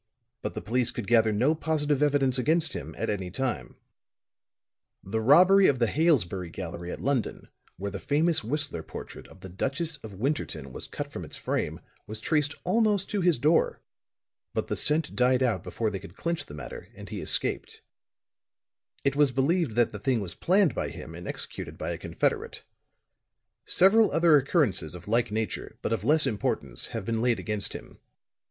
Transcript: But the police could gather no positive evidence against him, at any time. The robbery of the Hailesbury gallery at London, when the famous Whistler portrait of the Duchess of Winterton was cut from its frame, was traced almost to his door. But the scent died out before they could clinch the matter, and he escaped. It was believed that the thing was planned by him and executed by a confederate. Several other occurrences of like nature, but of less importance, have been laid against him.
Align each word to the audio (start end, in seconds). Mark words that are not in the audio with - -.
But 0.41 0.55
the 0.55 0.63
police 0.63 0.89
could 0.89 1.05
gather 1.05 1.31
no 1.31 1.53
positive 1.53 2.01
evidence 2.01 2.39
against 2.39 2.73
him, 2.73 2.95
at 2.97 3.07
any 3.07 3.29
time. 3.29 3.75
The 5.03 5.21
robbery 5.21 5.67
of 5.67 5.77
the 5.77 5.85
Hailesbury 5.85 6.51
gallery 6.51 6.91
at 6.91 7.01
London, 7.03 7.49
when 7.77 7.91
the 7.91 7.99
famous 7.99 8.43
Whistler 8.43 8.81
portrait 8.81 9.27
of 9.27 9.41
the 9.41 9.49
Duchess 9.49 9.97
of 9.97 10.15
Winterton 10.15 10.73
was 10.73 10.87
cut 10.87 11.11
from 11.11 11.23
its 11.23 11.37
frame, 11.37 11.81
was 12.07 12.19
traced 12.19 12.55
almost 12.63 13.11
to 13.11 13.21
his 13.21 13.37
door. 13.37 13.79
But 14.55 14.69
the 14.69 14.75
scent 14.75 15.15
died 15.15 15.43
out 15.43 15.61
before 15.63 15.91
they 15.91 15.99
could 15.99 16.15
clinch 16.15 16.47
the 16.47 16.55
matter, 16.55 16.87
and 16.95 17.07
he 17.09 17.21
escaped. 17.21 17.83
It 19.03 19.15
was 19.15 19.31
believed 19.31 19.75
that 19.75 19.91
the 19.91 19.99
thing 19.99 20.19
was 20.19 20.33
planned 20.33 20.73
by 20.73 20.89
him 20.89 21.13
and 21.13 21.27
executed 21.27 21.77
by 21.77 21.91
a 21.91 21.99
confederate. 21.99 22.63
Several 23.65 24.09
other 24.09 24.35
occurrences 24.35 24.95
of 24.95 25.07
like 25.07 25.31
nature, 25.31 25.77
but 25.83 25.93
of 25.93 26.03
less 26.03 26.25
importance, 26.25 26.87
have 26.87 27.05
been 27.05 27.21
laid 27.21 27.37
against 27.37 27.73
him. 27.73 27.99